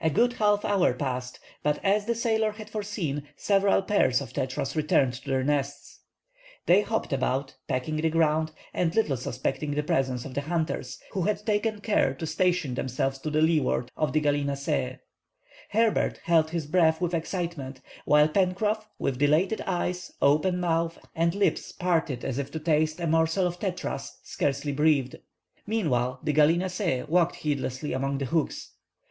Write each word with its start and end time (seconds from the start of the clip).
A 0.00 0.08
good 0.08 0.32
half 0.32 0.64
hour 0.64 0.94
passed, 0.94 1.40
but 1.62 1.78
as 1.84 2.06
the 2.06 2.14
sailor 2.14 2.52
had 2.52 2.70
foreseen, 2.70 3.24
several 3.36 3.82
pairs 3.82 4.22
of 4.22 4.32
tetras 4.32 4.74
returned 4.74 5.12
to 5.12 5.28
their 5.28 5.44
nests. 5.44 6.00
They 6.64 6.80
hopped 6.80 7.12
about, 7.12 7.54
pecking 7.66 7.96
the 7.96 8.08
ground, 8.08 8.52
and 8.72 8.94
little 8.94 9.18
suspecting 9.18 9.72
the 9.72 9.82
presence 9.82 10.24
of 10.24 10.32
the 10.32 10.40
hunters, 10.40 10.98
who 11.12 11.20
had 11.24 11.44
taken 11.44 11.82
care 11.82 12.14
to 12.14 12.26
station 12.26 12.76
themselves 12.76 13.18
to 13.18 13.28
leeward 13.30 13.90
of 13.94 14.14
the 14.14 14.22
gallinaceæ. 14.22 15.00
Herbert 15.68 16.20
held 16.24 16.48
his 16.48 16.66
breath 16.66 17.02
with 17.02 17.12
excitement, 17.12 17.82
while 18.06 18.26
Pencroff, 18.28 18.86
with 18.98 19.18
dilated 19.18 19.60
eyes, 19.66 20.10
open 20.22 20.60
month, 20.60 20.96
and 21.14 21.34
lips 21.34 21.72
parted 21.72 22.24
as 22.24 22.38
if 22.38 22.50
to 22.52 22.58
taste 22.58 23.00
a 23.00 23.06
morsel 23.06 23.46
of 23.46 23.58
tetras, 23.58 24.12
scarcely 24.22 24.72
breathed. 24.72 25.16
Meanwhile 25.66 26.20
the 26.24 26.32
gallinaceæ 26.32 27.06
walked 27.06 27.36
heedlessly 27.36 27.92
among 27.92 28.16
the 28.16 28.24
hooks. 28.24 28.70